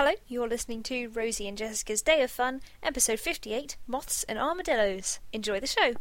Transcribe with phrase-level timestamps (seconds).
[0.00, 5.18] Hello, you're listening to Rosie and Jessica's Day of Fun, episode 58 Moths and Armadillos.
[5.32, 5.94] Enjoy the show.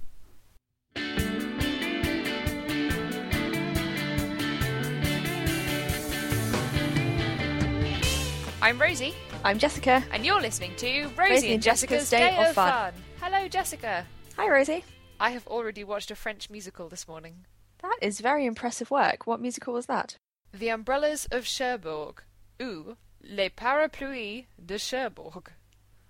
[8.62, 10.04] I'm Rosie, I'm Jessica.
[10.12, 12.94] and you're listening to Rosie, and Jessica's, Day, of Fun.
[13.20, 14.06] Hello, Jessica.
[14.36, 14.86] Hi, Rosie.
[15.20, 17.48] I have already watched a French musical this morning.
[17.82, 19.26] That is very impressive work.
[19.26, 20.18] What musical was that?
[20.54, 22.22] The Umbrellas of Cherbourg,
[22.62, 25.44] ou Les Parapluies de Cherbourg.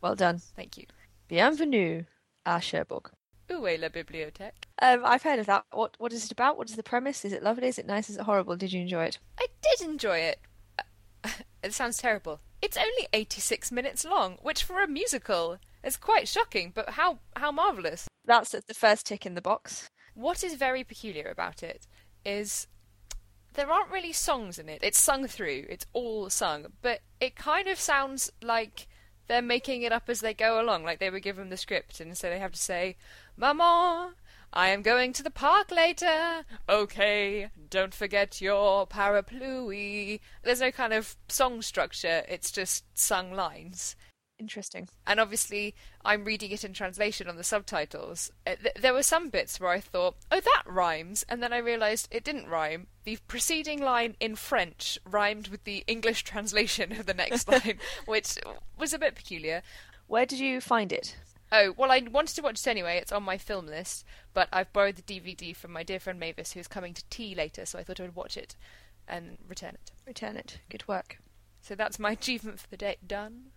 [0.01, 0.39] Well done.
[0.55, 0.85] Thank you.
[1.27, 2.05] Bienvenue
[2.45, 3.11] à Cherbourg.
[3.49, 4.67] Où est la bibliothèque?
[4.81, 5.65] Um, I've heard of that.
[5.71, 6.57] What What is it about?
[6.57, 7.23] What is the premise?
[7.25, 7.67] Is it lovely?
[7.67, 8.09] Is it nice?
[8.09, 8.55] Is it horrible?
[8.57, 9.19] Did you enjoy it?
[9.39, 10.39] I did enjoy it.
[11.63, 12.39] It sounds terrible.
[12.61, 17.51] It's only 86 minutes long, which for a musical is quite shocking, but how, how
[17.51, 18.07] marvellous.
[18.25, 19.87] That's the first tick in the box.
[20.13, 21.87] What is very peculiar about it
[22.23, 22.67] is
[23.57, 24.79] there aren't really songs in it.
[24.81, 28.87] It's sung through, it's all sung, but it kind of sounds like
[29.27, 32.17] they're making it up as they go along, like they were given the script, and
[32.17, 32.95] so they have to say,
[33.35, 34.13] Maman,
[34.53, 36.45] I am going to the park later.
[36.69, 40.21] Okay, don't forget your parapluie.
[40.43, 43.96] There's no kind of song structure, it's just sung lines.
[44.39, 44.87] Interesting.
[45.07, 45.73] And obviously,
[46.05, 48.31] I'm reading it in translation on the subtitles.
[48.45, 52.07] Uh, there were some bits where I thought, oh, that rhymes, and then I realised
[52.11, 52.87] it didn't rhyme.
[53.03, 58.37] The preceding line in French rhymed with the English translation of the next line, which
[58.77, 59.63] was a bit peculiar.
[60.05, 61.17] Where did you find it?
[61.51, 62.97] Oh, well, I wanted to watch it anyway.
[62.97, 66.53] It's on my film list, but I've borrowed the DVD from my dear friend Mavis,
[66.53, 68.55] who's coming to tea later, so I thought I would watch it
[69.07, 69.91] and return it.
[70.05, 70.59] Return it.
[70.69, 71.19] Good work.
[71.61, 73.51] So that's my achievement for the day done.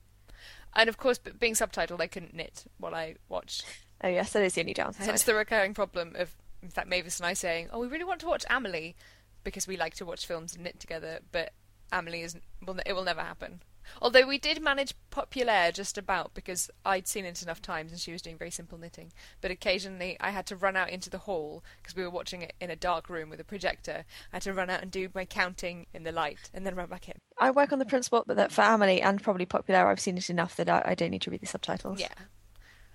[0.74, 3.64] And of course, being subtitled, I couldn't knit while I watched.
[4.02, 5.06] Oh yes, that is the only downside.
[5.06, 8.20] Hence the recurring problem of, in fact, Mavis and I saying, "Oh, we really want
[8.20, 8.96] to watch Amelie,"
[9.44, 11.52] because we like to watch films and knit together, but
[11.92, 12.44] Amelie isn't.
[12.64, 13.62] Will it will never happen.
[14.00, 18.12] Although we did manage Populaire just about because I'd seen it enough times and she
[18.12, 19.12] was doing very simple knitting.
[19.41, 22.54] But occasionally I had to run out into the hall because we were watching it
[22.60, 24.04] in a dark room with a projector.
[24.32, 26.88] I had to run out and do my counting in the light and then run
[26.88, 27.15] back in.
[27.38, 30.56] I work on the principle that for Amelie and probably populaire, I've seen it enough
[30.56, 32.00] that I, I don't need to read the subtitles.
[32.00, 32.09] Yeah.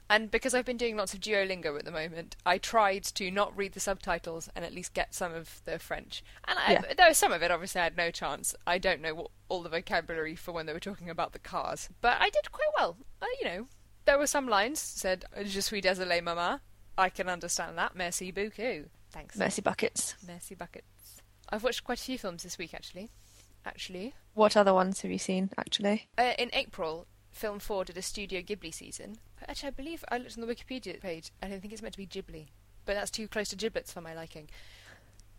[0.10, 3.56] And because I've been doing lots of Duolingo at the moment, I tried to not
[3.58, 6.24] read the subtitles and at least get some of the French.
[6.48, 6.94] And I, Yeah.
[6.96, 8.54] there was some of it, obviously, I had no chance.
[8.68, 11.90] I don't know what, all the vocabulary for when they were talking about the cars.
[12.02, 12.98] But I did quite well.
[13.22, 13.68] Uh, you know,
[14.06, 16.60] there were some lines said, Je suis désolé, maman.
[16.98, 17.96] I can understand that.
[17.96, 18.90] Merci beaucoup.
[19.12, 19.36] Thanks.
[19.36, 20.16] Mercy buckets.
[20.26, 21.22] Merci buckets.
[21.50, 23.10] I've watched quite a few films this week, actually.
[23.66, 24.14] Actually.
[24.36, 25.50] What other ones have you seen?
[25.58, 29.18] Actually, Uh, in April, Film 4 did a Studio Ghibli season.
[29.46, 31.32] Actually, I believe I looked on the Wikipedia page.
[31.44, 32.48] I don't think it's meant to be Ghibli,
[32.86, 34.48] but that's too close to giblets for my liking.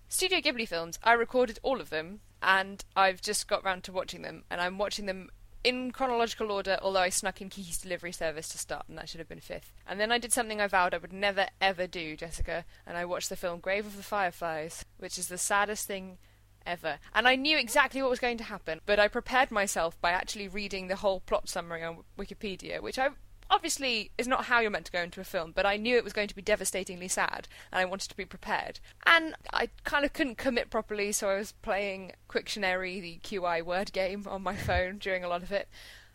[0.06, 4.20] Studio Ghibli films, I recorded all of them, and I've just got round to watching
[4.20, 5.30] them, and I'm watching them
[5.64, 9.18] in chronological order, although I snuck in Kiki's Delivery Service to start, and that should
[9.20, 9.72] have been fifth.
[9.88, 13.06] And then I did something I vowed I would never ever do, Jessica, and I
[13.06, 16.18] watched the film Grave of the Fireflies, which is the saddest thing
[16.66, 16.98] ever.
[17.14, 20.48] And I knew exactly what was going to happen, but I prepared myself by actually
[20.48, 23.10] reading the whole plot summary on Wikipedia, which I
[23.50, 26.04] obviously is not how you're meant to go into a film, but I knew it
[26.04, 28.80] was going to be devastatingly sad, and I wanted to be prepared.
[29.06, 33.92] And I kind of couldn't commit properly, so I was playing Quictionary, the QI word
[33.92, 35.68] game, on my phone during a lot of it.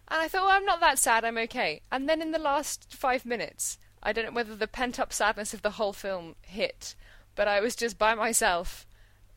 [0.07, 1.81] And I thought, well, I'm not that sad, I'm okay.
[1.91, 5.53] And then in the last five minutes, I don't know whether the pent up sadness
[5.53, 6.95] of the whole film hit,
[7.35, 8.85] but I was just by myself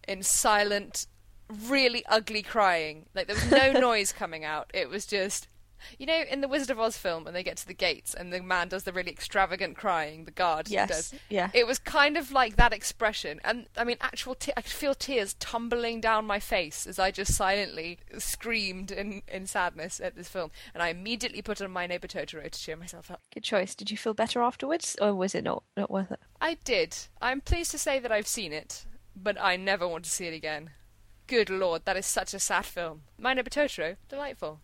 [0.09, 1.07] in silent,
[1.69, 3.07] really ugly crying.
[3.15, 4.71] Like there was no noise coming out.
[4.75, 5.49] It was just,
[5.99, 8.33] you know, in the Wizard of Oz film, when they get to the gates and
[8.33, 11.15] the man does the really extravagant crying, the guard yes, does.
[11.29, 11.51] yeah.
[11.53, 14.35] It was kind of like that expression, and I mean, actual.
[14.35, 19.21] Te- I could feel tears tumbling down my face as I just silently screamed in,
[19.29, 20.51] in sadness at this film.
[20.73, 23.21] And I immediately put on my neighbor Totoro to cheer myself up.
[23.35, 23.75] Good choice.
[23.75, 26.21] Did you feel better afterwards, or was it not not worth it?
[26.41, 26.97] I did.
[27.21, 28.87] I'm pleased to say that I've seen it,
[29.17, 30.71] but I never want to see it again.
[31.27, 33.03] Good lord, that is such a sad film.
[33.19, 34.61] My neighbor Totoro, delightful.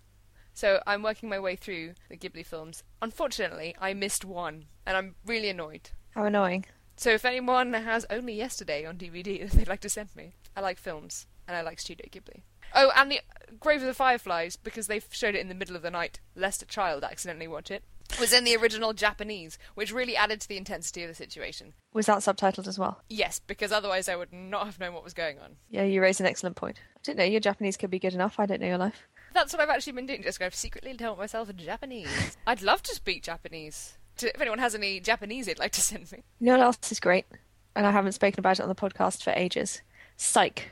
[0.52, 2.82] So I'm working my way through the Ghibli films.
[3.00, 5.90] Unfortunately, I missed one, and I'm really annoyed.
[6.14, 6.66] How annoying.
[6.96, 10.60] So if anyone has only yesterday on DVD that they'd like to send me, I
[10.60, 12.42] like films and I like Studio Ghibli.
[12.74, 13.20] Oh, and the
[13.58, 16.62] Grave of the Fireflies because they showed it in the middle of the night, lest
[16.62, 17.82] a child accidentally watch it.
[18.18, 21.74] Was in the original Japanese, which really added to the intensity of the situation.
[21.92, 23.00] Was that subtitled as well?
[23.08, 25.56] Yes, because otherwise I would not have known what was going on.
[25.70, 26.78] Yeah, you raise an excellent point.
[26.96, 28.38] I didn't know your Japanese could be good enough.
[28.38, 29.06] I don't know your life.
[29.32, 30.22] That's what I've actually been doing.
[30.22, 32.36] Just I've secretly taught myself Japanese.
[32.46, 33.96] I'd love to speak Japanese.
[34.20, 36.24] If anyone has any Japanese they'd like to send me.
[36.40, 37.26] You know what else is great?
[37.74, 39.82] And I haven't spoken about it on the podcast for ages.
[40.16, 40.70] Psych.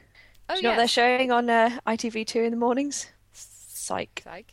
[0.48, 3.06] Oh Do you know what they're showing on uh, ITV2 in the mornings?
[3.32, 4.22] Psych.
[4.24, 4.52] Psych.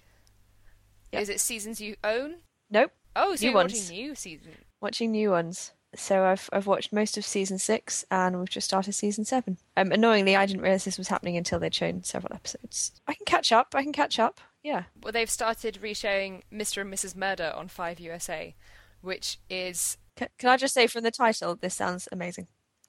[1.11, 1.21] Yep.
[1.21, 2.35] Is it seasons you own?
[2.69, 3.73] Nope, Oh, so New you're ones.
[3.73, 4.51] watching new season.
[4.81, 5.71] watching new ones.
[5.95, 9.57] So I've I've watched most of season six, and we've just started season seven.
[9.77, 12.91] Um, annoyingly, I didn't realize this was happening until they'd shown several episodes.
[13.07, 13.73] I can catch up.
[13.73, 14.41] I can catch up.
[14.61, 14.83] Yeah.
[15.01, 16.81] Well, they've started reshowing Mr.
[16.81, 17.15] and Mrs.
[17.15, 18.55] Murder on 5 USA,
[19.01, 19.97] which is.
[20.17, 22.47] Can, can I just say from the title, this sounds amazing,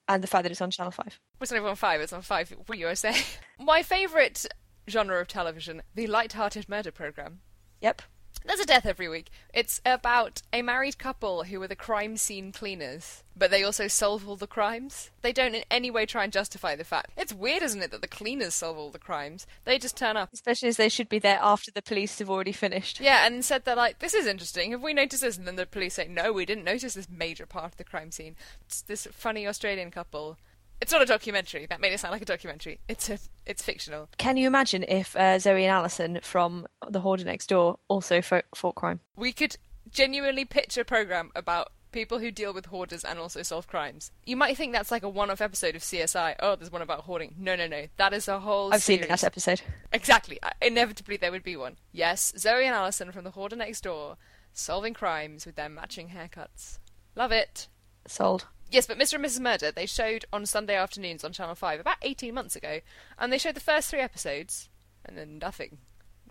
[0.09, 1.21] and the fact that it's on Channel Five.
[1.41, 3.15] It's not even on 5, it's on 5 USA.
[3.61, 4.47] My favourite
[4.89, 7.41] genre of television, the light-hearted murder programme.
[7.83, 8.03] Yep.
[8.45, 9.31] There's a death every week.
[9.53, 14.29] It's about a married couple who are the crime scene cleaners, but they also solve
[14.29, 15.11] all the crimes.
[15.23, 17.11] They don't in any way try and justify the fact.
[17.17, 19.47] It's weird, isn't it, that the cleaners solve all the crimes?
[19.65, 20.33] They just turn up.
[20.33, 23.01] Especially as they should be there after the police have already finished.
[23.01, 24.71] Yeah, and said they're like, this is interesting.
[24.71, 25.37] Have we noticed this?
[25.37, 28.13] And then the police say, no, we didn't notice this major part of the crime
[28.13, 28.37] scene.
[28.67, 30.39] It's this funny Australian couple.
[30.81, 31.67] It's not a documentary.
[31.67, 32.81] That made it sound like a documentary.
[32.89, 34.09] It's a, it's fictional.
[34.19, 38.45] Can you imagine if uh, Zoe and Alison from The Hoarder Next Door also fought,
[38.55, 39.01] fought crime?
[39.17, 39.57] We could
[39.91, 44.11] genuinely pitch a program about people who deal with hoarders and also solve crimes.
[44.27, 46.35] You might think that's like a one-off episode of CSI.
[46.41, 47.35] Oh, there's one about hoarding.
[47.39, 47.87] No, no, no.
[47.97, 48.73] That is a whole.
[48.75, 49.09] I've seen series.
[49.09, 49.63] that episode.
[49.93, 50.39] Exactly.
[50.61, 51.77] Inevitably, there would be one.
[51.93, 54.19] Yes, Zoe and Alison from The Hoarder Next Door,
[54.53, 56.81] solving crimes with their matching haircuts.
[57.15, 57.69] Love it.
[58.07, 58.47] Sold.
[58.71, 59.15] Yes, but Mr.
[59.15, 59.41] and Mrs.
[59.41, 62.81] Murder, they showed on Sunday afternoons on Channel 5 about 18 months ago,
[63.19, 64.69] and they showed the first three episodes,
[65.05, 65.79] and then nothing.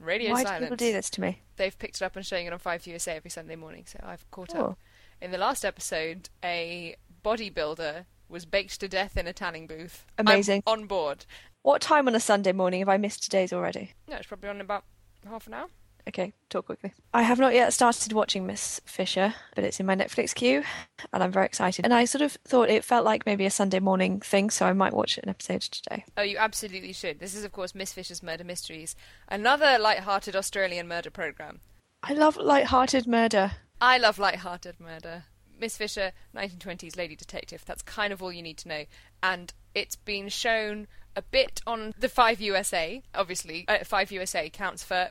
[0.01, 0.49] Radio Why silence.
[0.51, 1.41] Why do people do this to me?
[1.55, 4.29] They've picked it up and showing it on 5 USA every Sunday morning, so I've
[4.31, 4.65] caught Oh.
[4.71, 4.79] up.
[5.21, 10.05] In the last episode, a bodybuilder was baked to death in a tanning booth.
[10.17, 10.63] I'm Amazing.
[10.67, 11.25] on board.
[11.61, 13.93] What time on a Sunday morning have I missed today's already?
[14.09, 14.83] No, it's probably on about
[15.25, 15.67] half an hour.
[16.07, 16.93] Okay, talk quickly.
[17.13, 20.63] I have not yet started watching Miss Fisher, but it's in my Netflix queue,
[21.11, 21.83] and I'm very excited.
[21.83, 24.73] And I sort of thought it felt like maybe a Sunday morning thing, so I
[24.73, 26.05] might watch an episode today.
[26.15, 27.19] Oh, you absolutely should.
[27.19, 28.95] This is, of course, Miss Fisher's Murder Mysteries,
[29.27, 31.61] another light-hearted Australian murder program.
[32.03, 33.53] I love light-hearted murder.
[33.81, 35.23] I love light-hearted murder.
[35.59, 37.63] Miss Fisher, 1920s lady detective.
[37.65, 38.85] That's kind of all you need to know.
[39.23, 43.01] And it's been shown a bit on the 5 USA.
[43.15, 45.09] Obviously, uh, 5 USA counts for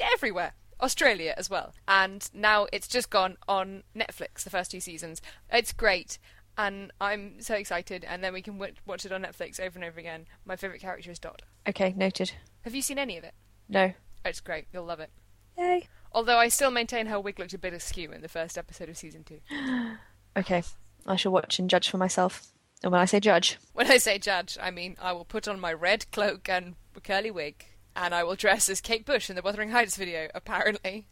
[0.00, 0.52] everywhere.
[0.80, 1.72] Australia as well.
[1.88, 5.22] And now it's just gone on Netflix, the first two seasons.
[5.50, 6.18] It's great.
[6.58, 8.04] And I'm so excited.
[8.04, 10.26] And then we can w- watch it on Netflix over and over again.
[10.44, 11.42] My favourite character is Dot.
[11.68, 12.32] Okay, noted.
[12.62, 13.34] Have you seen any of it?
[13.68, 13.92] No.
[14.24, 14.66] It's great.
[14.72, 15.10] You'll love it.
[15.56, 15.88] Yay.
[16.12, 18.96] Although I still maintain her wig looked a bit askew in the first episode of
[18.96, 19.40] season two.
[20.36, 20.64] Okay,
[21.06, 22.48] I shall watch and judge for myself.
[22.82, 25.60] And when I say judge, When I say judge, I mean I will put on
[25.60, 26.74] my red cloak and
[27.04, 27.64] curly wig,
[27.96, 31.06] and I will dress as Kate Bush in the Wuthering Heights video, apparently.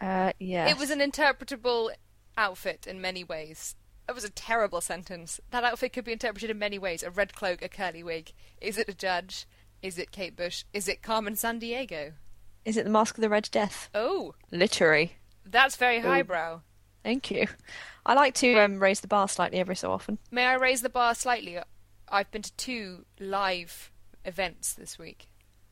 [0.00, 0.70] uh, yes.
[0.72, 1.90] It was an interpretable
[2.36, 3.74] outfit in many ways.
[4.06, 5.40] That was a terrible sentence.
[5.50, 7.02] That outfit could be interpreted in many ways.
[7.02, 8.32] A red cloak, a curly wig.
[8.60, 9.46] Is it a judge?
[9.82, 10.64] Is it Kate Bush?
[10.72, 12.14] Is it Carmen Sandiego?
[12.64, 13.88] Is it the Masque of the Red Death?
[13.94, 15.12] Oh, Literary.
[15.46, 16.60] that's very highbrow.
[17.02, 17.46] Thank you.
[18.04, 20.18] I like to um, raise the bar slightly every so often.
[20.30, 21.58] May I raise the bar slightly?
[22.08, 23.90] I've been to two live
[24.26, 25.28] events this week.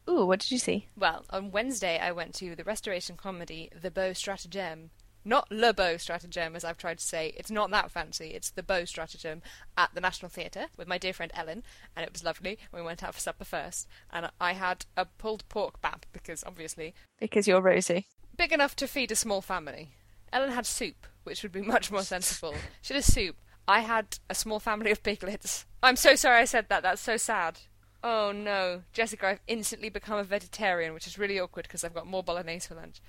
[0.08, 0.86] Ooh, what did you see?
[0.96, 4.90] Well, on Wednesday I went to the restoration comedy The Beau Stratagem.
[5.24, 7.34] Not Le Beau Stratagem, as I've tried to say.
[7.36, 8.28] It's not that fancy.
[8.28, 9.42] It's the Beau Stratagem
[9.76, 11.62] at the National Theatre with my dear friend Ellen,
[11.94, 12.58] and it was lovely.
[12.72, 16.94] We went out for supper first, and I had a pulled pork bap because obviously
[17.20, 18.06] Because you're Rosie.
[18.36, 19.90] big enough to feed a small family.
[20.32, 22.54] Ellen had soup, which would be much more sensible.
[22.80, 23.36] She had a soup.
[23.66, 25.66] I had a small family of piglets.
[25.82, 26.82] I'm so sorry I said that.
[26.82, 27.58] That's so sad.
[28.02, 32.06] Oh no, Jessica, I've instantly become a vegetarian, which is really awkward because I've got
[32.06, 33.00] more bolognese for lunch.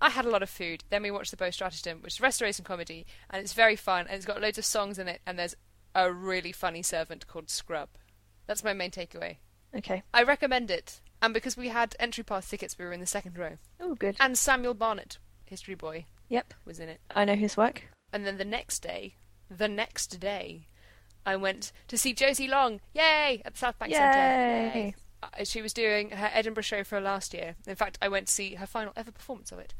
[0.00, 0.84] I had a lot of food.
[0.90, 4.14] Then we watched The Beau Stratagem, which is restoration comedy, and it's very fun, and
[4.16, 5.56] it's got loads of songs in it, and there's
[5.94, 7.88] a really funny servant called Scrub.
[8.46, 9.38] That's my main takeaway.
[9.74, 10.02] Okay.
[10.14, 11.00] I recommend it.
[11.20, 13.56] And because we had entry pass tickets, we were in the second row.
[13.80, 14.16] Oh, good.
[14.20, 16.54] And Samuel Barnett, History Boy, Yep.
[16.64, 17.00] was in it.
[17.14, 17.88] I know his work.
[18.12, 19.16] And then the next day,
[19.50, 20.68] the next day,
[21.28, 22.80] I went to see Josie Long.
[22.94, 23.42] Yay!
[23.44, 24.78] At the South Bank Centre.
[24.78, 24.94] Yay!
[25.22, 27.54] Uh, She was doing her Edinburgh show for last year.
[27.66, 29.74] In fact, I went to see her final ever performance of it.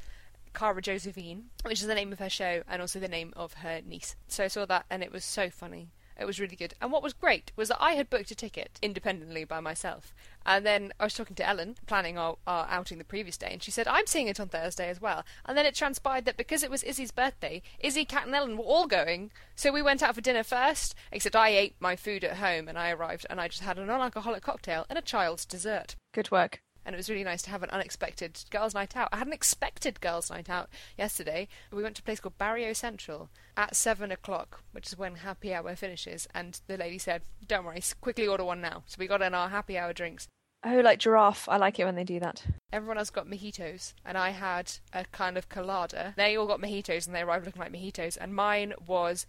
[0.53, 3.81] Cara Josephine, which is the name of her show and also the name of her
[3.87, 4.15] niece.
[4.29, 5.89] So I saw that and it was so funny.
[6.19, 6.75] It was really good.
[6.81, 10.15] And what was great was that I had booked a ticket independently by myself.
[10.45, 13.63] And then I was talking to Ellen, planning our, our outing the previous day, and
[13.63, 15.25] she said, I'm seeing it on Thursday as well.
[15.45, 18.65] And then it transpired that because it was Izzy's birthday, Izzy, Kat, and Ellen were
[18.65, 19.31] all going.
[19.55, 22.79] So we went out for dinner first, except I ate my food at home and
[22.79, 26.31] I arrived and I just had a non alcoholic cocktail and a child's dessert Good
[26.31, 26.63] work.
[26.89, 29.11] And it was really nice to have an unexpected girls' night out.
[29.13, 31.47] I had an expected girls' night out yesterday.
[31.71, 33.29] We went to a place called Barrio Central
[33.59, 36.27] at seven o'clock, which is when happy hour finishes.
[36.35, 39.51] And the lady said, "Don't worry, quickly order one now." So we got in our
[39.51, 40.29] happy hour drinks.
[40.65, 41.47] Oh, like giraffe.
[41.47, 42.43] I like it when they do that.
[42.73, 46.15] Everyone else got mojitos, and I had a kind of colada.
[46.17, 49.27] They all got mojitos, and they arrived looking like mojitos, and mine was.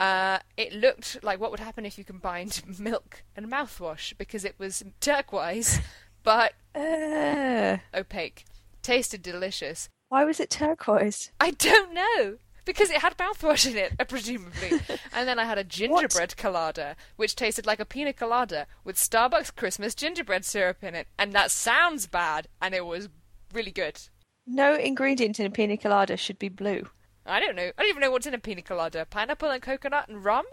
[0.00, 4.56] Uh, it looked like what would happen if you combined milk and mouthwash because it
[4.58, 5.80] was turquoise,
[6.24, 8.44] but Uh, opaque.
[8.82, 9.88] Tasted delicious.
[10.08, 11.30] why was it turquoise?
[11.40, 14.80] I don't know because it had mouthwash in it, presumably.
[15.12, 19.54] and then I had a gingerbread colada, which tasted like a pina colada with Starbucks
[19.54, 23.08] Christmas gingerbread syrup in it, and that sounds bad, and it was
[23.52, 24.00] really good.
[24.46, 26.88] No ingredient in a pina colada should be blue.
[27.26, 27.70] I don't know.
[27.76, 29.06] I don't even know what's in a pina colada.
[29.08, 30.44] Pineapple and coconut and rum?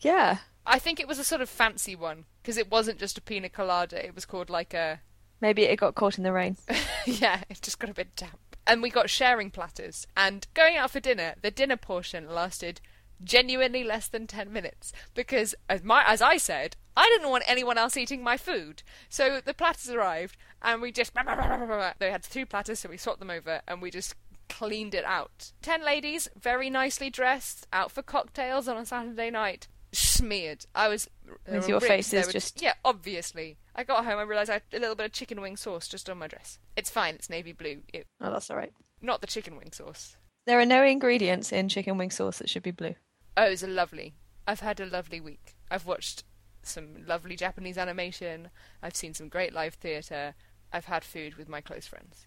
[0.00, 0.38] Yeah.
[0.66, 3.48] I think it was a sort of fancy one because it wasn't just a pina
[3.48, 4.04] colada.
[4.04, 5.00] It was called like a
[5.40, 6.58] Maybe it got caught in the rain.
[7.06, 8.56] yeah, it just got a bit damp.
[8.66, 10.06] And we got sharing platters.
[10.16, 12.80] And going out for dinner, the dinner portion lasted
[13.22, 17.78] genuinely less than 10 minutes because as my as I said, I didn't want anyone
[17.78, 18.82] else eating my food.
[19.08, 23.30] So the platters arrived and we just they had two platters so we swapped them
[23.30, 24.14] over and we just
[24.50, 25.52] cleaned it out.
[25.62, 29.68] 10 ladies, very nicely dressed, out for cocktails on a Saturday night.
[29.92, 30.66] Smeared.
[30.74, 31.08] I was.
[31.48, 33.58] With your face is just- Yeah, obviously.
[33.74, 36.08] I got home, I realised I had a little bit of chicken wing sauce just
[36.10, 36.58] on my dress.
[36.76, 37.82] It's fine, it's navy blue.
[37.92, 38.72] It, Oh, that's all right.
[39.00, 40.16] not the chicken wing sauce.
[40.46, 42.94] There are no ingredients in chicken wing sauce that should be blue.
[43.36, 44.14] Oh, it was a lovely.
[44.46, 45.54] I've had a lovely week.
[45.70, 46.24] I've watched
[46.62, 48.50] some lovely Japanese animation.
[48.82, 50.34] I've seen some great live theatre.
[50.72, 52.26] I've had food with my close friends.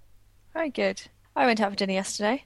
[0.53, 1.03] Very good.
[1.35, 2.45] I went out for dinner yesterday.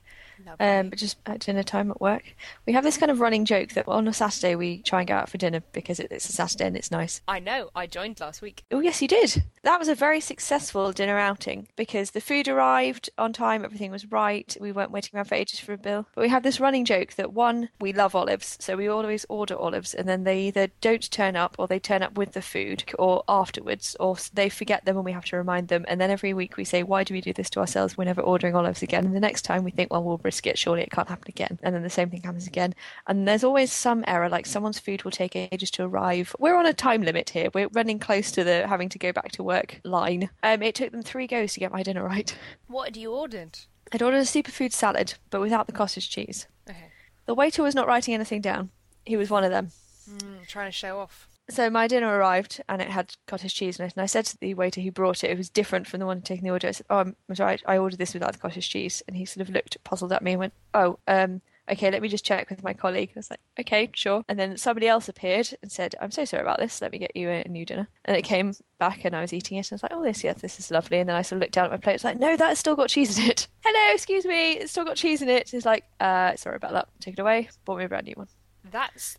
[0.60, 2.36] Um, but just at dinner time at work.
[2.66, 5.16] We have this kind of running joke that on a Saturday we try and go
[5.16, 7.22] out for dinner because it, it's a Saturday and it's nice.
[7.28, 7.70] I know.
[7.76, 8.64] I joined last week.
[8.72, 9.44] Oh, yes, you did.
[9.64, 14.12] That was a very successful dinner outing because the food arrived on time, everything was
[14.12, 14.56] right.
[14.60, 16.08] We weren't waiting around for ages for a bill.
[16.16, 19.56] But we have this running joke that one, we love olives, so we always order
[19.56, 22.84] olives, and then they either don't turn up or they turn up with the food
[22.98, 25.86] or afterwards, or they forget them and we have to remind them.
[25.88, 27.98] And then every week we say, Why do we do this to ourselves?
[27.98, 29.06] We're never ordering olives again.
[29.06, 30.58] And the next time we think, Well, we'll risk it.
[30.58, 31.60] Surely it can't happen again.
[31.62, 32.74] And then the same thing happens again.
[33.06, 36.34] And there's always some error, like someone's food will take ages to arrive.
[36.40, 37.50] We're on a time limit here.
[37.54, 40.30] We're running close to the having to go back to work line.
[40.42, 42.34] Um, it took them three goes to get my dinner right.
[42.68, 43.60] What had you ordered?
[43.92, 46.48] I'd ordered a superfood salad, but without the cottage cheese.
[46.70, 46.92] Okay.
[47.26, 48.70] The waiter was not writing anything down.
[49.06, 49.72] He was one of them.
[50.10, 51.28] Mm, trying to show off.
[51.52, 53.94] So my dinner arrived and it had cottage cheese in it.
[53.96, 56.22] And I said to the waiter who brought it, it was different from the one
[56.22, 56.70] taking the order.
[56.70, 59.46] I said, "Oh, I'm, sorry, I ordered this without the cottage cheese." And he sort
[59.48, 62.64] of looked puzzled at me and went, "Oh, um, okay, let me just check with
[62.64, 66.12] my colleague." I was like, "Okay, sure." And then somebody else appeared and said, "I'm
[66.12, 66.82] so sorry about this.
[66.82, 69.58] Let me get you a new dinner." And it came back and I was eating
[69.58, 71.38] it and I was like, "Oh, this, yes, this is lovely." And then I sort
[71.38, 71.96] of looked down at my plate.
[71.96, 74.96] It's like, "No, that's still got cheese in it." Hello, excuse me, it's still got
[74.96, 75.50] cheese in it.
[75.50, 76.88] He's like, "Uh, sorry about that.
[77.02, 77.50] Take it away.
[77.66, 78.30] Bought me a brand new one."
[78.64, 79.18] That's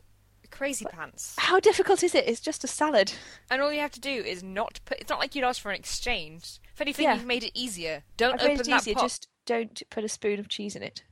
[0.52, 1.34] crazy pants.
[1.38, 2.28] How difficult is it?
[2.28, 3.12] It's just a salad.
[3.50, 5.00] And all you have to do is not put.
[5.00, 6.60] It's not like you'd ask for an exchange.
[6.72, 7.14] If anything, Yeah.
[7.14, 8.04] you've made it easier.
[8.16, 8.94] Don't I've open made it that easier.
[8.94, 9.02] pot.
[9.02, 11.02] Just don't put a spoon of cheese in it.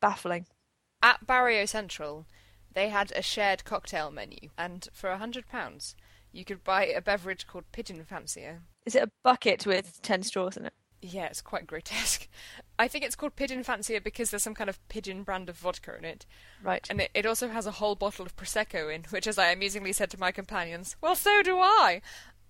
[0.00, 0.46] Baffling.
[1.02, 2.26] At Barrio Central,
[2.72, 5.96] they had a shared cocktail menu, and for a hundred pounds,
[6.30, 8.62] you could buy a beverage called Pigeon Fancier.
[8.86, 10.74] Is it a bucket with ten straws in it?
[11.02, 12.28] Yeah, it's quite grotesque.
[12.78, 15.96] I think it's called Pigeon Fancier because there's some kind of pigeon brand of vodka
[15.96, 16.26] in it.
[16.62, 16.86] Right.
[16.90, 19.92] And it, it also has a whole bottle of Prosecco in, which, as I amusingly
[19.92, 22.02] said to my companions, well, so do I!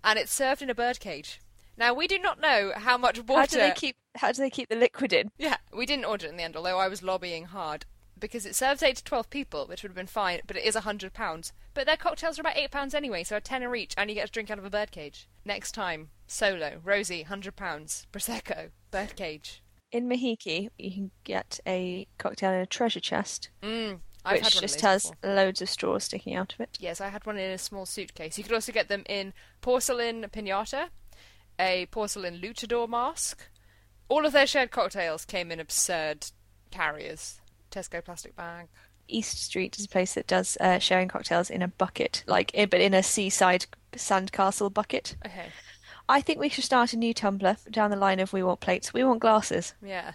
[0.03, 1.41] And it's served in a birdcage.
[1.77, 3.41] Now, we do not know how much water.
[3.41, 3.97] How do they keep?
[4.17, 5.31] How do they keep the liquid in?
[5.39, 7.87] Yeah, we didn't order it in the end, although I was lobbying hard.
[8.19, 10.77] Because it serves 8 to 12 people, which would have been fine, but it is
[10.77, 11.53] a £100.
[11.81, 14.31] But their cocktails are about £8 anyway, so a tenner each, and you get a
[14.31, 15.27] drink out of a birdcage.
[15.47, 17.55] Next time, solo, Rosie, £100,
[18.13, 19.63] Prosecco, birdcage.
[19.91, 24.55] In Mahiki, you can get a cocktail in a treasure chest, Mm, I've which had
[24.57, 25.35] one just has before.
[25.35, 26.77] loads of straws sticking out of it.
[26.79, 28.37] Yes, I had one in a small suitcase.
[28.37, 29.33] You could also get them in
[29.63, 30.91] porcelain pinata,
[31.59, 33.49] a porcelain luchador mask.
[34.11, 36.27] All of their shared cocktails came in absurd
[36.71, 37.41] carriers.
[37.71, 38.69] Tesco plastic bag.
[39.17, 42.81] East Street is a place that does uh, sharing cocktails in a bucket, like but
[42.81, 45.17] in a seaside sandcastle bucket.
[45.27, 45.47] Okay.
[46.09, 48.93] I think we should start a new Tumblr down the line of we want plates,
[48.93, 49.75] we want glasses.
[49.83, 50.13] Yeah.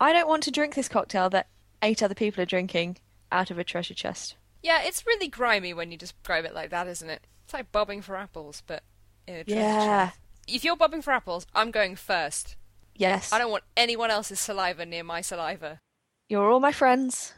[0.00, 1.48] I don't want to drink this cocktail that
[1.82, 2.98] eight other people are drinking
[3.32, 4.36] out of a treasure chest.
[4.62, 7.26] Yeah, it's really grimy when you describe it like that, isn't it?
[7.44, 8.82] It's like bobbing for apples, but
[9.26, 10.06] in a treasure Yeah.
[10.08, 10.18] chest.
[10.46, 12.56] If you're bobbing for apples, I'm going first.
[12.96, 13.32] Yes.
[13.32, 15.80] I don't want anyone else's saliva near my saliva.
[16.28, 17.32] You're all my friends,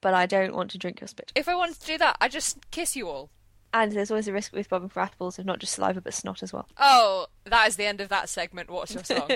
[0.00, 1.32] but I don't want to drink your spit.
[1.34, 3.30] If I wanted to do that, I'd just kiss you all.
[3.72, 6.42] And there's always a risk with bobbing for apples of not just saliva but snot
[6.42, 6.68] as well.
[6.76, 8.68] Oh, that is the end of that segment.
[8.68, 9.30] What's your song?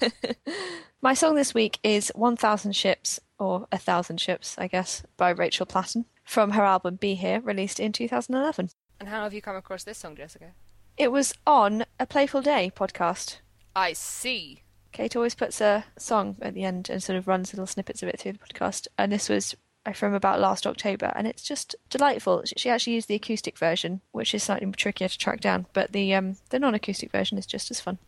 [1.02, 5.66] My song this week is 1000 Ships, or A Thousand Ships, I guess, by Rachel
[5.66, 8.70] Platten, from her album Be Here, released in 2011.
[9.00, 10.52] and how have you come across this song, Jessica?
[10.96, 13.38] It was on a Playful Day podcast.
[13.74, 14.62] I see.
[14.92, 18.08] Kate always puts a song at the end and sort of runs little snippets of
[18.10, 18.86] it through the podcast.
[18.98, 19.56] And this was
[19.94, 22.42] from about last October, and it's just delightful.
[22.56, 26.14] She- actually used the acoustic version, which is slightly trickier to track down, but the
[26.14, 27.98] um, the non-acoustic version is just as fun.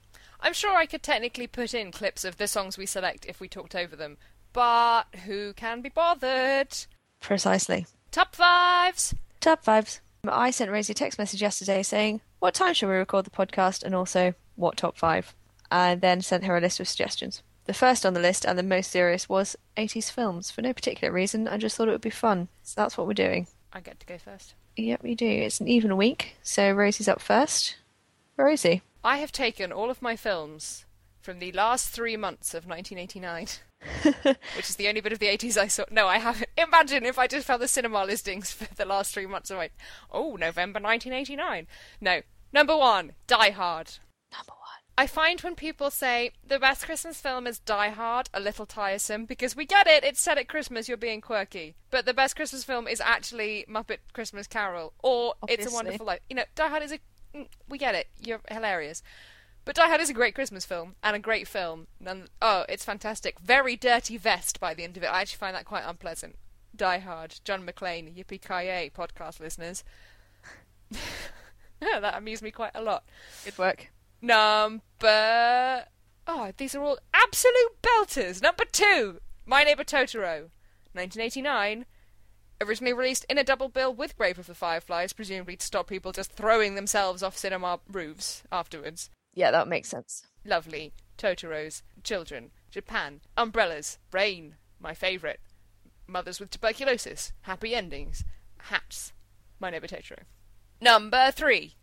[0.41, 3.49] I'm sure I could technically put in clips of the songs we select if we
[3.49, 4.19] talked over them,
[4.53, 6.77] but who can be bothered?
[7.21, 7.87] Precisely.
[8.11, 9.15] Top fives!
[9.41, 10.01] Top fives.
[10.29, 13.83] I sent Rosie a text message yesterday saying, "What time shall we record the podcast?"
[13.83, 15.35] and also what top five,
[15.71, 17.43] and then sent her a list of suggestions.
[17.65, 21.13] The first on the list and the most serious was 80s films for no particular
[21.13, 21.47] reason.
[21.47, 23.47] I just thought it would be fun, so that's what we're doing.
[23.73, 24.55] I get to go first.
[24.77, 25.27] Yep, we do.
[25.27, 27.77] It's an even week, so Rosie's up first.
[28.37, 28.83] Rosie.
[29.05, 30.87] I have taken all of my films
[31.21, 33.47] from the last three months of 1989,
[34.57, 35.85] which is the only bit of the 80s I saw.
[35.91, 36.51] No, I haven't.
[36.57, 39.59] Imagine if I just found the cinema listings for the last three months of.
[40.11, 41.67] Oh, November 1989.
[42.01, 42.23] No.
[42.53, 43.93] Number one, Die Hard.
[44.33, 44.62] Number one.
[45.03, 49.25] I find when people say the best Christmas film is Die Hard a little tiresome
[49.25, 51.75] because we get it, it's set at Christmas, you're being quirky.
[51.91, 56.21] But the best Christmas film is actually Muppet Christmas Carol or It's a Wonderful Life.
[56.31, 57.01] You know, Die Hard is a.
[57.37, 59.03] mm, We get it, you're hilarious.
[59.65, 61.89] But Die Hard is a great Christmas film and a great film.
[62.07, 63.41] And, oh, it's fantastic.
[63.41, 65.07] Very dirty vest by the end of it.
[65.07, 66.37] I actually find that quite unpleasant.
[66.77, 69.83] Die Hard, John McClane, Yippee Ki podcast listeners.
[71.81, 73.03] that amused me quite a lot.
[73.45, 73.91] Good work.
[74.23, 75.87] Number.
[76.29, 78.41] Oh, these are all absolute belters.
[78.41, 80.51] Number two, My Neighbor Totoro,
[80.93, 81.85] 1989.
[82.61, 86.13] Originally released in a double bill with Grave of the Fireflies, presumably to stop people
[86.13, 89.11] just throwing themselves off cinema roofs afterwards.
[89.35, 90.23] Yeah, that makes sense.
[90.45, 90.93] Lovely.
[91.19, 91.83] Totoros.
[92.05, 92.53] Children.
[92.71, 93.21] Japan.
[93.37, 93.99] Umbrellas.
[94.13, 94.55] Rain.
[94.79, 95.41] My favourite.
[96.07, 97.33] Mothers with tuberculosis.
[97.43, 98.23] Happy endings.
[98.59, 99.13] Hats.
[99.59, 100.21] My Neighbor Totoro.
[100.81, 101.75] Number three.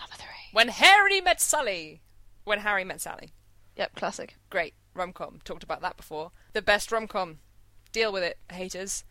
[0.00, 0.33] Number three.
[0.54, 2.00] When Harry Met Sally.
[2.44, 3.32] When Harry Met Sally.
[3.76, 4.36] Yep, classic.
[4.50, 4.74] Great.
[4.94, 5.40] Rom-com.
[5.42, 6.30] Talked about that before.
[6.52, 7.38] The best rom-com.
[7.90, 9.02] Deal with it, haters.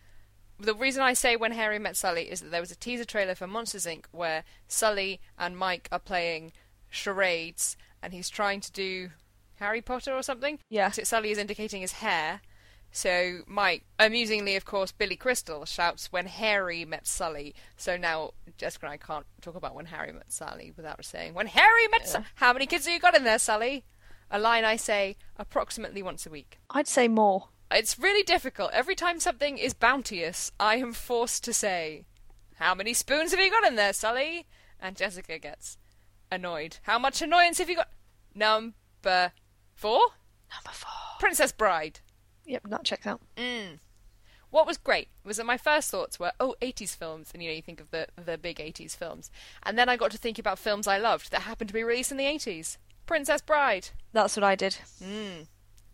[0.58, 3.36] The reason I say When Harry Met Sally is that there was a teaser trailer
[3.36, 4.06] for Monsters Inc.
[4.12, 6.54] where Sully and Mike are playing
[6.90, 9.10] charades and he's trying to do
[9.56, 10.60] Harry Potter or something.
[10.70, 10.92] Yeah.
[10.92, 12.40] So Sully is indicating his hair.
[12.96, 17.56] So Mike, amusingly, of course, Billy Crystal shouts when Harry met Sully.
[17.76, 21.48] So now Jessica and I can't talk about when Harry met Sally without saying when
[21.48, 22.08] Harry met.
[22.08, 23.84] Su- How many kids have you got in there, Sally?
[24.30, 26.60] A line I say approximately once a week.
[26.70, 27.50] I'd say more.
[27.72, 28.70] It's really difficult.
[28.74, 32.06] Every time something is bounteous, I am forced to say,
[32.58, 34.46] How many spoons have you got in there, Sully?
[34.80, 35.78] And Jessica gets
[36.32, 36.78] annoyed.
[36.84, 37.90] How much annoyance have you got?
[38.36, 39.32] Number
[39.74, 40.00] four?
[40.54, 40.92] Number four.
[41.20, 42.00] Princess Bride.
[42.46, 43.22] Yep, that checks out.
[43.38, 43.80] Mm.
[44.50, 47.56] What was great was that my first thoughts were, oh, 80s films, and you know,
[47.56, 49.32] you think of the, the big 80s films.
[49.64, 52.12] And then I got to think about films I loved that happened to be released
[52.12, 52.78] in the 80s.
[53.06, 53.90] Princess Bride.
[54.12, 54.78] That's what I did.
[55.04, 55.48] Mm.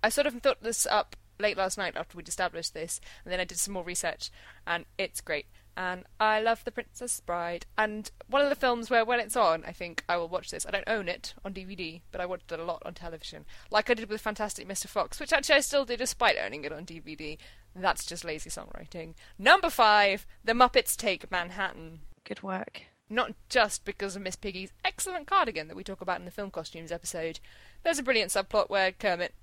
[0.04, 3.40] I sort of thought this up late last night after we'd established this, and then
[3.40, 4.30] I did some more research,
[4.68, 5.46] and it's great.
[5.80, 7.66] And I love The Princess Bride.
[7.78, 10.66] And one of the films where, when it's on, I think I will watch this.
[10.66, 13.90] I don't own it on DVD, but I watched it a lot on television, like
[13.90, 14.88] I did with Fantastic Mr.
[14.88, 17.38] Fox, which actually I still do despite owning it on DVD.
[17.74, 19.14] That's just lazy songwriting.
[19.38, 22.02] Number five, The Muppets Take Manhattan.
[22.26, 22.82] Good work.
[23.10, 26.52] Not just because of Miss Piggy's excellent cardigan that we talk about in the film
[26.52, 27.40] costumes episode.
[27.84, 29.34] There's a brilliant subplot where Kermit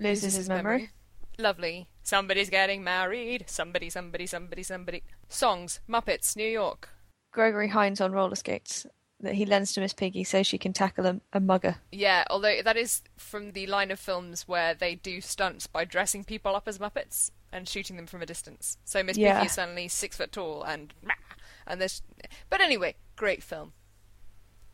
[0.00, 0.88] Loses his memory.
[1.38, 1.88] Lovely.
[2.02, 3.44] Somebody's getting married.
[3.48, 5.02] Somebody, somebody, somebody, somebody.
[5.28, 5.80] Songs.
[5.88, 6.36] Muppets.
[6.36, 6.90] New York.
[7.32, 8.86] Gregory Hines on roller skates
[9.20, 11.76] that he lends to Miss Piggy so she can tackle a, a mugger.
[11.90, 16.24] Yeah, although that is from the line of films where they do stunts by dressing
[16.24, 18.76] people up as Muppets and shooting them from a distance.
[18.84, 19.34] So Miss Yeah.
[19.38, 20.92] Piggy is suddenly six foot tall and
[21.66, 22.02] and there's.
[22.50, 23.72] But anyway, great film.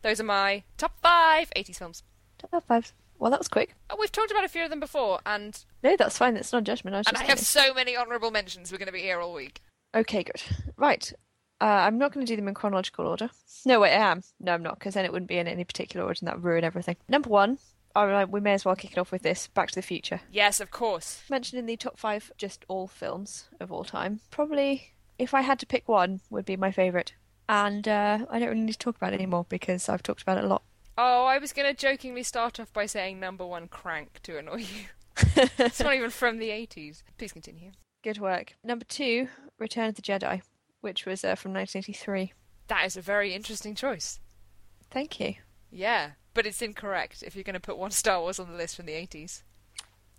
[0.01, 2.03] Those are my top five 80s films.
[2.37, 2.91] Top five.
[3.21, 3.75] Well, that was quick.
[3.91, 6.33] Oh, we've talked about a few of them before, and No, that's fine.
[6.33, 6.95] That's not judgment.
[6.95, 8.71] I and I have so many honourable mentions.
[8.71, 9.61] We're going to be here all week.
[9.93, 10.41] Okay, good.
[10.75, 11.13] Right.
[11.61, 13.29] Uh, I'm not going to do them in chronological order.
[13.63, 14.23] No, wait, I am.
[14.39, 16.43] No, I'm not, because then it wouldn't be in any particular order, and that would
[16.43, 16.95] ruin everything.
[17.07, 17.59] Number one,
[17.95, 20.21] we may as well kick it off with this Back to the Future.
[20.31, 21.21] Yes, of course.
[21.29, 24.21] Mentioned in the top five, just all films of all time.
[24.31, 27.13] Probably, if I had to pick one, would be my favourite.
[27.47, 30.39] And uh, I don't really need to talk about it anymore because I've talked about
[30.39, 30.63] it a lot.
[31.03, 34.57] Oh, I was going to jokingly start off by saying number one crank to annoy
[34.57, 34.85] you.
[35.57, 37.01] it's not even from the 80s.
[37.17, 37.71] Please continue.
[38.03, 38.53] Good work.
[38.63, 40.43] Number two, Return of the Jedi,
[40.81, 42.33] which was uh, from 1983.
[42.67, 44.19] That is a very interesting choice.
[44.91, 45.33] Thank you.
[45.71, 48.75] Yeah, but it's incorrect if you're going to put one Star Wars on the list
[48.75, 49.41] from the 80s.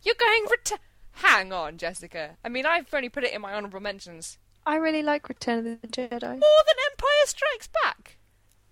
[0.02, 0.80] You're going ret-
[1.12, 2.38] Hang on, Jessica.
[2.44, 4.36] I mean, I've only put it in my honourable mentions.
[4.66, 6.20] I really like Return of the Jedi.
[6.22, 8.16] More than Empire Strikes Back.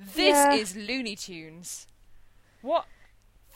[0.00, 0.54] This Yeah.
[0.54, 1.86] is Looney Tunes.
[2.62, 2.86] What?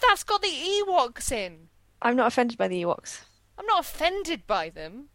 [0.01, 1.69] That's got the Ewoks in.
[2.03, 3.21] I'm not offended by the Ewoks.
[3.59, 5.09] I'm not offended by them,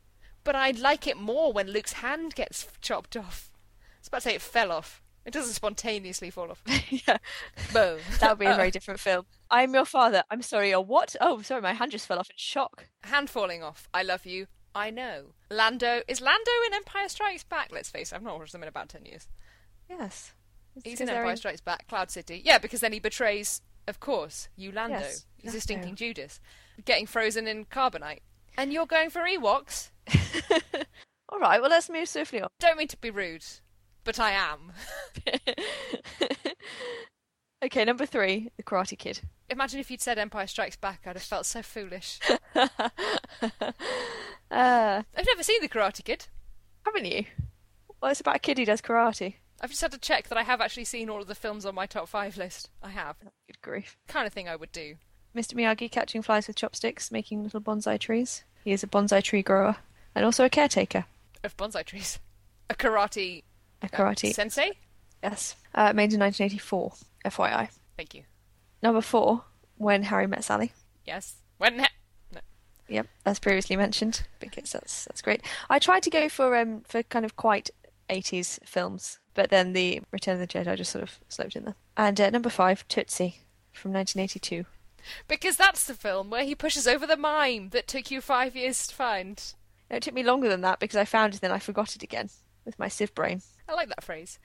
[0.43, 3.52] but I'd like it more when Luke's hand gets chopped off.
[3.54, 5.02] I was about to say it fell off.
[5.25, 6.63] It doesn't spontaneously fall off.
[6.89, 7.17] yeah,
[7.73, 7.99] Boom.
[8.19, 9.25] that would be a very different film.
[9.52, 10.23] I'm your father.
[10.32, 10.73] I'm sorry.
[10.73, 11.15] Or what?
[11.19, 11.62] Oh, sorry.
[11.62, 12.88] My hand just fell off in shock.
[13.04, 13.89] Hand falling off.
[13.93, 14.47] I love you.
[14.73, 15.34] I know.
[15.52, 17.69] Lando is Lando in Empire Strikes Back.
[17.71, 19.28] Let's face it, I've not watched them in about ten years.
[19.89, 20.34] Yes.
[20.75, 22.41] It's He's in Empire Strikes Back, Cloud City.
[22.45, 24.99] Yeah, because then he betrays, of course, you Lando.
[24.99, 26.39] Yes, He's a stinking Judas,
[26.86, 28.19] getting frozen in carbonite.
[28.58, 29.89] And you're going for Ewoks?
[31.30, 31.62] All right.
[31.62, 32.49] Well, let's move swiftly on.
[32.60, 33.45] Don't mean to be rude,
[34.04, 34.73] but I am.
[37.63, 39.21] okay, number three, The Karate Kid.
[39.49, 42.19] Imagine if you'd said Empire Strikes Back, I'd have felt so foolish.
[44.52, 46.25] Uh, I've never seen The Karate Kid.
[46.84, 47.25] haven't you?
[48.02, 49.36] Well, it's about a kid who does karate.
[49.61, 51.75] I've just had to check that I have actually seen all of the films on
[51.75, 52.69] my top five list.
[52.81, 53.17] I have.
[53.47, 53.97] Good grief.
[54.07, 54.95] Kind of thing I would do.
[55.35, 55.53] Mr.
[55.53, 58.43] Miyagi catching flies with chopsticks, making little bonsai trees.
[58.63, 59.77] He is a bonsai tree grower
[60.15, 61.05] and also a caretaker.
[61.43, 62.19] Of bonsai trees.
[62.69, 63.43] A karate
[63.81, 64.33] A karate.
[64.33, 64.71] sensei?
[65.23, 65.55] Yes.
[65.75, 66.93] Uh, made in 1984,
[67.25, 67.69] FYI.
[67.97, 68.23] Thank you.
[68.81, 69.43] Number four,
[69.77, 70.71] When Harry Met Sally.
[71.05, 71.35] Yes.
[71.57, 71.85] When no.
[72.87, 75.41] Yep, as previously mentioned, because that's that's great.
[75.69, 77.69] I tried to go for um for kind of quite
[78.09, 81.75] 80s films, but then the Return of the Jedi just sort of slipped in there.
[81.95, 83.39] And uh, number five, Tootsie
[83.71, 84.65] from 1982.
[85.30, 88.86] Because that's the film where he pushes over the mime that took you five years
[88.88, 89.41] to find.
[89.89, 91.95] No, it took me longer than that because I found it and then I forgot
[91.95, 92.30] it again
[92.65, 93.41] with my sieve brain.
[93.69, 94.39] I like that phrase.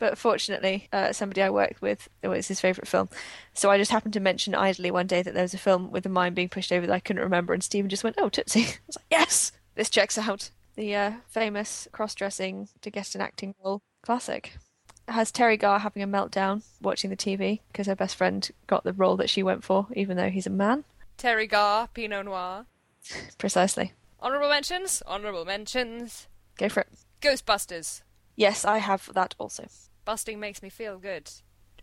[0.00, 3.08] But fortunately, uh, somebody I worked with, it was his favourite film.
[3.54, 6.04] So I just happened to mention idly one day that there was a film with
[6.06, 8.62] a mime being pushed over that I couldn't remember, and Stephen just went, "Oh, Tootsie!"
[8.64, 13.54] I was like, "Yes, this checks out." The uh, famous cross-dressing to get an acting
[13.62, 14.56] role classic
[15.08, 18.92] has Teri Garr having a meltdown watching the TV because her best friend got the
[18.92, 20.84] role that she went for, even though he's a man.
[21.18, 22.66] Teri Garr, Pinot Noir.
[23.38, 23.92] Precisely.
[24.22, 25.02] Honourable mentions?
[25.06, 26.28] Honourable mentions.
[26.56, 26.88] Go for it.
[27.20, 28.02] Ghostbusters.
[28.36, 29.66] Yes, I have that also.
[30.04, 31.30] Busting makes me feel good.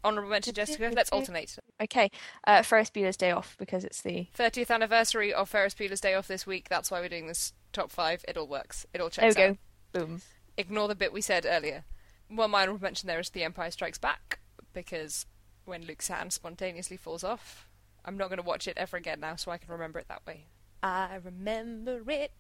[0.04, 0.92] Honourable mention, Jessica.
[0.96, 1.58] Let's alternate.
[1.82, 2.10] Okay,
[2.46, 6.28] uh, Ferris Bueller's Day Off because it's the 30th anniversary of Ferris Bueller's Day Off
[6.28, 6.70] this week.
[6.70, 8.24] That's why we're doing this top five.
[8.28, 8.86] It all works.
[8.94, 9.58] It all there we checks out.
[9.94, 10.06] go.
[10.06, 10.22] Boom.
[10.56, 11.84] Ignore the bit we said earlier.
[12.30, 14.40] One my honourable mention there is The Empire Strikes Back
[14.74, 15.26] because
[15.66, 17.70] when Luke's hand spontaneously falls off,
[18.06, 20.26] I'm not going to watch it ever again now, so I can remember it that
[20.26, 20.48] way.
[20.84, 22.32] I remember it.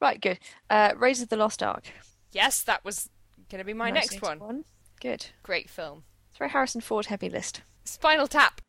[0.00, 0.38] Right, good.
[0.70, 1.84] Uh, Raiders of the Lost Ark.
[2.32, 3.10] Yes, that was
[3.50, 4.38] going to be my next one.
[4.38, 4.64] 1981.
[5.00, 5.26] Good.
[5.42, 6.04] Great film.
[6.30, 7.62] It's very Harrison Ford heavy list.
[7.84, 8.60] Spinal Tap.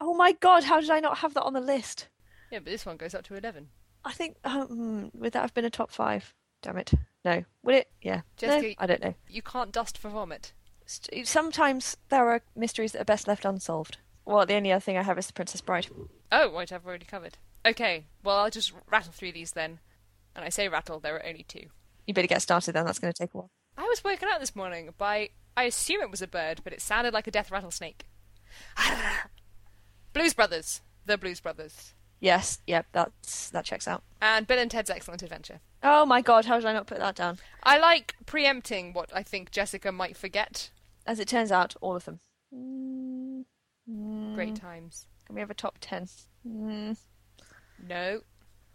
[0.00, 2.08] Oh my god, how did I not have that on the list?
[2.50, 3.68] Yeah, but this one goes up to 11.
[4.04, 6.34] I think, um, would that have been a top five?
[6.62, 6.92] Damn it.
[7.24, 7.44] No.
[7.62, 7.90] Would it?
[8.02, 8.22] Yeah.
[8.42, 9.14] No, I don't know.
[9.28, 10.52] You can't dust for vomit.
[11.24, 13.98] Sometimes there are mysteries that are best left unsolved.
[14.24, 15.88] Well, the only other thing I have is The Princess Bride.
[16.32, 17.38] Oh, right, I've already covered.
[17.66, 19.80] Okay, well, I'll just rattle through these then.
[20.34, 21.66] And I say rattle, there are only two.
[22.06, 23.50] You better get started then, that's going to take a while.
[23.76, 26.80] I was woken up this morning by, I assume it was a bird, but it
[26.80, 28.06] sounded like a death rattlesnake.
[30.12, 30.80] Blues Brothers.
[31.04, 31.94] The Blues Brothers.
[32.20, 34.02] Yes, yep, that's that checks out.
[34.20, 35.60] And Bill and Ted's Excellent Adventure.
[35.82, 37.38] Oh my god, how did I not put that down?
[37.62, 40.70] I like preempting what I think Jessica might forget.
[41.06, 42.18] As it turns out, all of them.
[42.54, 43.44] Mm,
[43.88, 45.06] mm, Great times.
[45.26, 46.08] Can we have a top ten?
[46.46, 46.96] Mm,
[47.86, 48.20] No.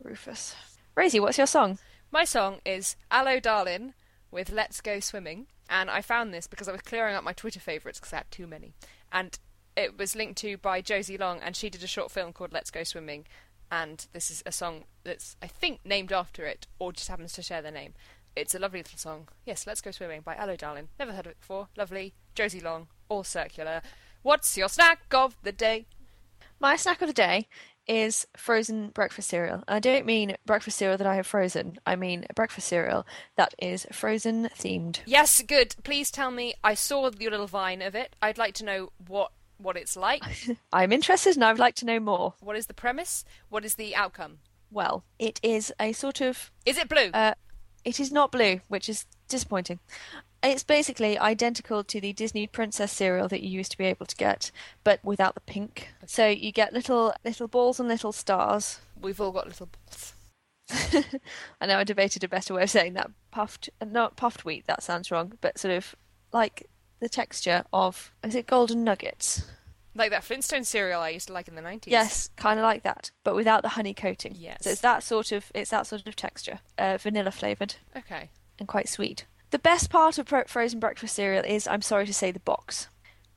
[0.02, 0.56] Rufus.
[0.96, 1.80] Rosie, what's your song?
[2.12, 3.94] My song is Allo Darlin'
[4.32, 5.48] with Let's Go Swimming.
[5.70, 8.32] And I found this because I was clearing up my Twitter favourites because I had
[8.32, 8.74] too many.
[9.12, 9.38] And
[9.76, 12.72] it was linked to by Josie Long, and she did a short film called Let's
[12.72, 13.26] Go Swimming.
[13.72, 17.42] And this is a song that's, I think, named after it, or just happens to
[17.42, 17.94] share their name.
[18.36, 19.28] It's a lovely little song.
[19.46, 20.90] Yes, Let's Go Swimming by Allo Darlin'.
[21.00, 21.70] Never heard of it before.
[21.76, 22.14] Lovely.
[22.36, 23.82] Josie Long, all circular.
[24.22, 25.86] What's your snack of the day?
[26.60, 27.48] My snack of the day
[27.88, 29.64] is frozen breakfast cereal.
[29.68, 31.78] I don't mean breakfast cereal that I have frozen.
[31.86, 33.06] I mean breakfast cereal
[33.36, 35.00] that is frozen themed.
[35.06, 35.76] Yes, good.
[35.84, 36.54] Please tell me.
[36.64, 38.16] I saw your little vine of it.
[38.22, 39.32] I'd like to know what
[39.63, 40.23] what it's like.
[40.73, 42.36] I'm interested and I would like to know more.
[42.39, 43.26] What is the premise?
[43.49, 44.39] What is the outcome?
[44.69, 47.10] Well, it is a sort of Is it blue?
[47.13, 47.34] uh,
[47.86, 49.80] it is not blue, which is disappointing.
[50.41, 54.15] It's basically identical to the Disney princess cereal that you used to be able to
[54.15, 54.52] get,
[54.84, 55.89] but without the pink.
[56.06, 58.80] So you get little little balls and little stars.
[58.99, 60.15] We've all got little balls.
[61.62, 63.12] I know I debated a better way of saying that.
[63.32, 64.65] Puffed, not puffed wheat.
[64.67, 65.95] That sounds wrong, but sort of
[66.34, 66.69] like
[67.04, 69.46] the texture of is it golden nuggets?
[69.96, 71.84] Like that Flintstone cereal I used to like in the 90s.
[71.88, 74.34] Yes, kind of like that, but without the honey coating.
[74.36, 74.60] Yes.
[74.63, 78.32] So it's that sort of it's that sort of texture, uh, vanilla flavored Okay.
[78.58, 79.26] and quite sweet.
[79.52, 82.88] The best part of frozen breakfast cereal is, I'm sorry to say, the box.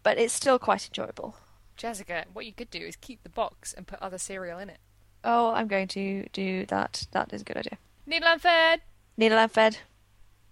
[0.03, 1.37] but it's still quite enjoyable.
[1.77, 4.79] Jessica, what you could do is keep the box and put other cereal in it.
[5.25, 7.07] Oh, I'm going to do that.
[7.11, 7.77] That is a good idea.
[8.07, 8.81] Needle and fed.
[9.19, 9.79] Needle and fed.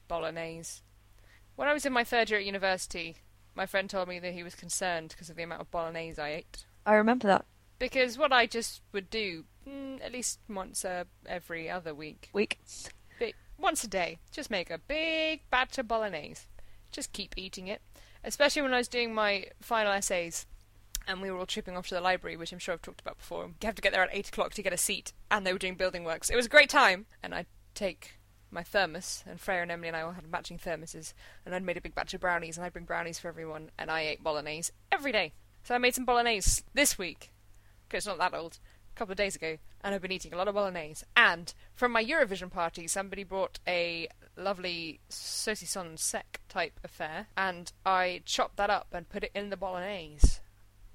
[0.09, 0.83] Bolognese.
[1.57, 3.17] When I was in my third year at university,
[3.55, 6.29] my friend told me that he was concerned because of the amount of bolognese I
[6.31, 6.67] ate.
[6.85, 7.45] I remember that
[7.79, 12.59] Because what I just would do, mm, at least once uh, every other week, week.
[13.19, 16.47] but once a day, just make a big batch of bolognese.
[16.91, 17.81] Just keep eating it.
[18.25, 20.47] Especially when I was doing my final essays
[21.07, 23.19] and we were all tripping off to the library, which I'm sure I've talked about
[23.19, 23.45] before.
[23.45, 25.59] You have to get there at 8 o'clock to get a seat, and they were
[25.59, 26.31] doing building works.
[26.31, 28.13] It was a great time, and I'd take
[28.51, 31.13] my thermos, and Freya and Emily and I all had matching thermoses,
[31.45, 33.91] and I'd made a big batch of brownies, and I'd bring brownies for everyone, and
[33.91, 35.33] I ate bolognese every day.
[35.65, 37.31] So I made some bolognese this week,
[37.89, 38.59] because it's not that old,
[38.95, 41.05] a couple of days ago, and I've been eating a lot of bolognese.
[41.17, 48.23] And from my Eurovision party, somebody brought a lovely saucisson sec type affair, and I
[48.25, 50.41] chopped that up and put it in the bolognese.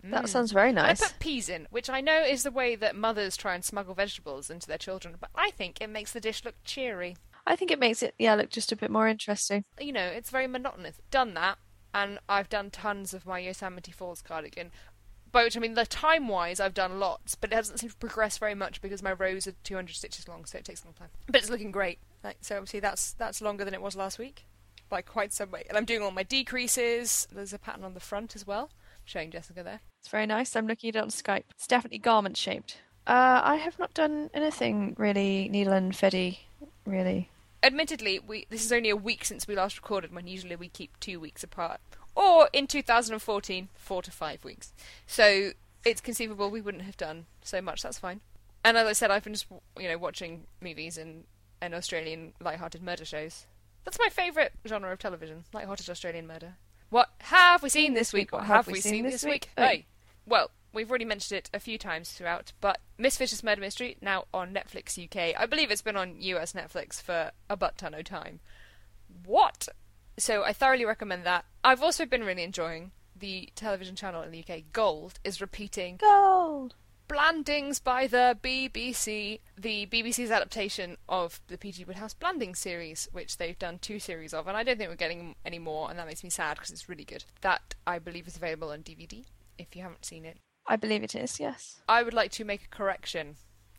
[0.02, 0.30] That Mm.
[0.30, 1.02] sounds very And I nice.
[1.02, 4.50] put peas in, which I know is the way that mothers try and smuggle vegetables
[4.50, 7.18] into their children, but I think it makes the dish look cheery.
[7.50, 9.66] I think it makes it yeah look just a bit more interesting.
[9.82, 11.02] You know, it's very monotonous.
[11.10, 11.58] Done that,
[11.94, 14.72] and I've done tons of my Yosemite Falls cardigan.
[15.32, 18.38] Which I mean, the time wise, I've done lots, but it hasn't seemed to progress
[18.38, 21.10] very much because my rows are 200 stitches long, so it takes a long time.
[21.28, 22.00] But it's looking great.
[22.24, 24.46] Like, so obviously that's that's longer than it was last week,
[24.88, 25.66] by quite some way.
[25.68, 27.28] And I'm doing all my decreases.
[27.32, 28.70] There's a pattern on the front as well,
[29.06, 29.82] showing Jessica there.
[30.02, 30.56] It's very nice.
[30.56, 31.44] I'm looking at it on Skype.
[31.52, 32.78] It's definitely garment shaped.
[33.08, 36.42] Uh, I have not done anything really needle and feddy,
[36.86, 37.30] really.
[37.64, 41.00] Admittedly, we this is only a week since we last recorded, when usually we keep
[41.00, 41.80] two weeks apart.
[42.16, 44.74] Or in 2014, four to five weeks.
[45.06, 45.52] So
[45.86, 47.82] it's conceivable we wouldn't have done so much.
[47.82, 48.22] That's fine.
[48.64, 49.48] And as I said, I've been just
[49.80, 51.24] you know watching movies and
[51.62, 53.46] and Australian light-hearted murder shows.
[53.86, 56.56] That's my favourite genre of television: light-hearted Australian murder.
[56.90, 58.32] What have we seen this week?
[58.32, 59.50] What have we seen this week?
[59.56, 59.86] Hey,
[60.26, 64.26] well, we've already mentioned it a few times throughout, but Miss Fisher's Murder Mystery now
[64.34, 65.40] on Netflix UK.
[65.40, 68.40] I believe it's been on US Netflix for a butt ton of time.
[69.26, 69.70] What?
[70.18, 71.46] So I thoroughly recommend that.
[71.64, 74.64] I've also been really enjoying the television channel in the UK.
[74.72, 76.76] Gold is repeating Gold.
[77.08, 81.84] Blandings by the BBC, the BBC's adaptation of the P.G.
[81.86, 85.36] Wodehouse Blandings series, which they've done two series of, and I don't think we're getting
[85.44, 87.24] any more, and that makes me sad because it's really good.
[87.42, 89.26] That I believe is available on DVD
[89.58, 90.38] if you haven't seen it.
[90.70, 91.40] I believe it is.
[91.40, 91.82] Yes.
[91.90, 93.38] I would like to make a correction.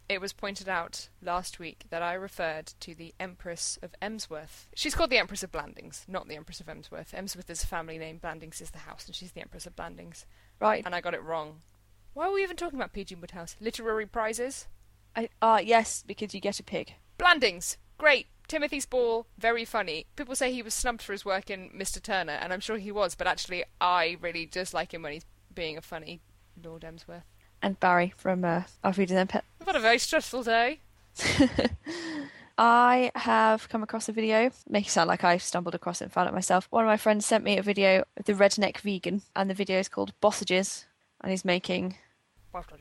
[0.09, 4.67] It was pointed out last week that I referred to the Empress of Emsworth.
[4.75, 7.15] She's called the Empress of Blandings, not the Empress of Emsworth.
[7.15, 10.27] Emsworth is a family name, Blandings is the house, and she's the Empress of Blandings.
[10.59, 10.83] Right.
[10.85, 11.61] And I got it wrong.
[12.13, 13.15] Why are we even talking about P.G.
[13.15, 13.55] Wodehouse?
[13.61, 14.67] Literary prizes?
[15.15, 16.95] I, ah, yes, because you get a pig.
[17.17, 18.27] Blandings, great.
[18.49, 20.07] Timothy Spall, very funny.
[20.17, 22.03] People say he was snubbed for his work in Mr.
[22.03, 25.27] Turner, and I'm sure he was, but actually, I really just like him when he's
[25.55, 26.21] being a funny
[26.65, 27.25] Lord Emsworth.
[27.63, 29.45] And Barry from uh, Our Food and Pet.
[29.61, 30.81] I've had a very stressful day.
[32.59, 36.13] I have come across a video, make it sound like I stumbled across it and
[36.13, 36.67] found it myself.
[36.71, 39.79] One of my friends sent me a video of the redneck vegan, and the video
[39.79, 40.85] is called Bossages,
[41.23, 41.97] and he's making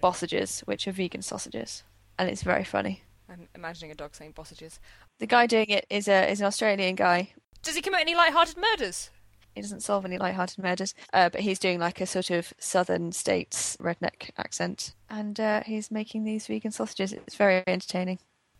[0.01, 1.83] bossages, which are vegan sausages,
[2.17, 3.03] and it's very funny.
[3.29, 4.79] I'm imagining a dog saying bossages.
[5.19, 7.33] The guy doing it is a is an Australian guy.
[7.61, 9.11] Does he commit any light-hearted murders?
[9.59, 13.11] He doesn't solve any light-hearted murders, uh, but he's doing like a sort of southern
[13.11, 17.11] states redneck accent, and uh, he's making these vegan sausages.
[17.11, 18.19] It's very entertaining.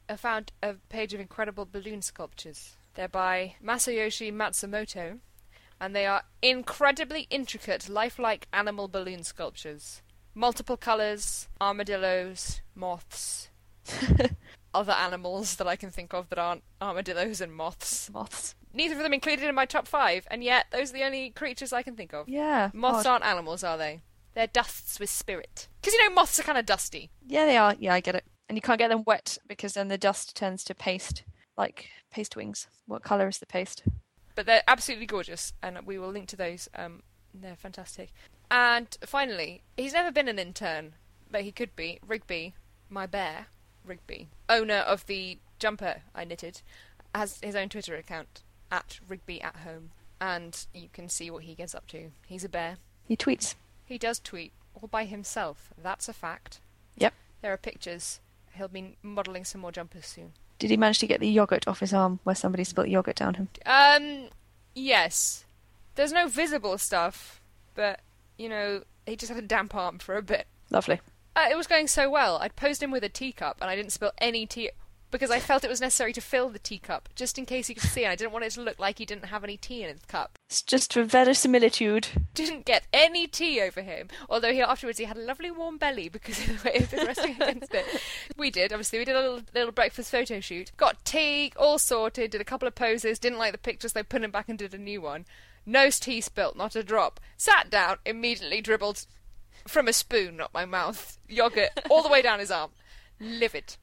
[0.10, 2.76] I found a page of incredible balloon sculptures.
[2.96, 5.20] They're by Masayoshi Matsumoto,
[5.80, 10.02] and they are incredibly intricate, lifelike animal balloon sculptures.
[10.36, 13.52] Multiple colours, armadillos, moths,
[14.74, 18.10] other animals that I can think of that aren't armadillos and moths.
[18.12, 18.54] Moths.
[18.74, 21.74] Neither of them included in my top five, and yet those are the only creatures
[21.74, 22.30] I can think of.
[22.30, 22.70] Yeah.
[22.74, 23.12] Moths odd.
[23.12, 24.02] aren't animals, are they?
[24.36, 25.68] They're dusts with spirit.
[25.82, 27.10] Because you know, moths are kind of dusty.
[27.26, 27.76] Yeah, they are.
[27.80, 28.26] Yeah, I get it.
[28.48, 31.24] And you can't get them wet because then the dust turns to paste,
[31.58, 32.68] like paste wings.
[32.86, 33.84] What colour is the paste?
[34.36, 36.70] but they're absolutely gorgeous, and we will link to those.
[36.74, 37.04] Um,
[37.34, 38.14] they're fantastic.
[38.50, 40.94] And finally, he's never been an intern,
[41.30, 42.00] but he could be.
[42.08, 42.56] Rigby,
[42.90, 43.48] my bear,
[43.84, 46.62] Rigby, owner of the jumper I knitted,
[47.14, 51.56] has his own Twitter account at Rigby at Home, and you can see what he
[51.56, 52.12] gets up to.
[52.28, 52.78] He's a bear.
[53.08, 53.56] He tweets.
[53.86, 55.70] He does tweet all by himself.
[55.82, 56.60] That's a fact.
[56.98, 57.14] Yep.
[57.42, 58.20] There are pictures.
[58.54, 60.34] He'll be modelling some more jumpers soon.
[60.60, 63.36] Did he manage to get the yogurt off his arm where somebody spilt yogurt down
[63.36, 63.48] him?
[63.66, 64.28] Um,
[64.76, 65.46] yes.
[65.96, 67.42] There's no visible stuff,
[67.76, 68.02] but
[68.38, 70.48] you know, he just had a damp arm for a bit.
[70.70, 71.00] Lovely.
[71.36, 72.38] Uh, it was going so well.
[72.38, 74.72] I'd posed him with a teacup, and I didn't spill any tea.
[75.12, 77.90] Because I felt it was necessary to fill the teacup just in case he could
[77.90, 78.04] see.
[78.04, 80.06] And I didn't want it to look like he didn't have any tea in his
[80.06, 80.38] cup.
[80.48, 82.08] It's just for verisimilitude.
[82.34, 84.10] Didn't get any tea over him.
[84.30, 87.06] Although he afterwards he had a lovely warm belly because of the way it was
[87.06, 87.86] resting against it.
[88.38, 90.72] We did obviously we did a little, little breakfast photo shoot.
[90.78, 92.32] Got tea all sorted.
[92.32, 93.20] Did a couple of poses.
[93.20, 93.94] Didn't like the pictures.
[93.94, 95.26] They put him back and did a new one.
[95.66, 97.20] No tea spilt, not a drop.
[97.38, 99.06] Sat down, immediately dribbled
[99.68, 102.72] from a spoon, not my mouth, yogurt all the way down his arm.
[103.20, 103.76] Livid.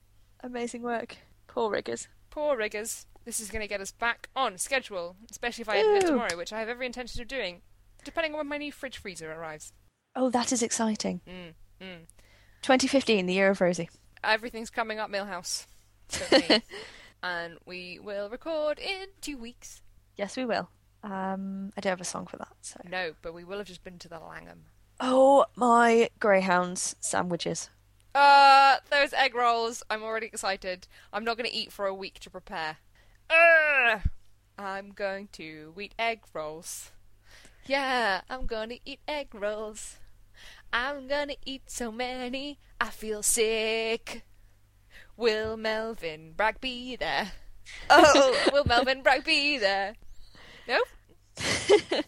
[0.42, 1.16] Amazing work.
[1.46, 2.08] Poor riggers.
[2.30, 3.06] Poor riggers.
[3.24, 6.36] This is going to get us back on schedule, especially if I edit it tomorrow,
[6.36, 7.62] which I have every intention of doing,
[8.04, 9.72] depending on when my new fridge freezer arrives.
[10.14, 11.20] Oh, that is exciting.
[11.26, 12.06] Mm, mm.
[12.62, 13.90] 2015, the year of Rosie.
[14.22, 15.66] Everything's coming up, Milhouse.
[17.22, 19.82] And we will record in two weeks.
[20.16, 20.68] Yes, we will.
[21.02, 22.52] Um, I don't have a song for that.
[22.60, 22.80] So.
[22.88, 24.66] No, but we will have just been to the Langham.
[25.00, 27.70] Oh, my greyhounds sandwiches.
[28.16, 29.82] Uh, those egg rolls.
[29.90, 30.88] I'm already excited.
[31.12, 32.78] I'm not going to eat for a week to prepare.
[33.28, 34.00] Ugh!
[34.58, 36.92] I'm going to eat egg rolls.
[37.66, 39.96] Yeah, I'm gonna eat egg rolls.
[40.72, 44.24] I'm gonna eat so many, I feel sick.
[45.16, 47.32] Will Melvin Bragg be there?
[47.90, 49.94] Oh, will Melvin Bragg be there?
[50.68, 50.80] No?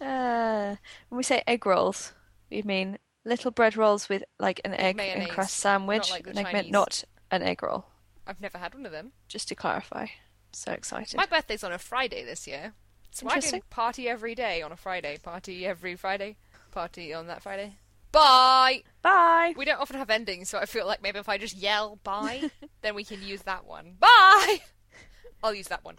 [0.00, 0.76] Uh,
[1.10, 2.14] when we say egg rolls,
[2.50, 2.96] we mean
[3.30, 6.10] little bread rolls with like an egg and crust sandwich.
[6.10, 7.86] not like I meant not an egg roll.
[8.26, 9.12] I've never had one of them.
[9.28, 10.06] Just to clarify.
[10.52, 11.16] So excited.
[11.16, 12.74] My birthday's on a Friday this year.
[13.12, 13.40] So I
[13.70, 15.18] party every day on a Friday.
[15.22, 16.36] Party every Friday.
[16.70, 17.76] Party on that Friday.
[18.12, 18.82] Bye!
[19.02, 19.54] Bye.
[19.56, 22.50] We don't often have endings, so I feel like maybe if I just yell bye,
[22.82, 23.96] then we can use that one.
[23.98, 24.60] Bye!
[25.42, 25.96] I'll use that one.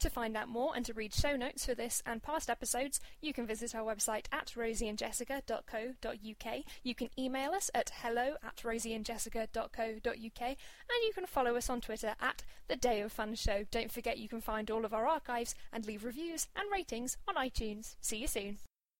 [0.00, 3.34] To find out more and to read show notes for this and past episodes, you
[3.34, 6.64] can visit our website at rosieandjessica.co.uk.
[6.82, 12.14] You can email us at hello at rosieandjessica.co.uk and you can follow us on Twitter
[12.18, 13.66] at The Day of Fun Show.
[13.70, 17.34] Don't forget you can find all of our archives and leave reviews and ratings on
[17.34, 17.96] iTunes.
[18.00, 18.56] See you soon.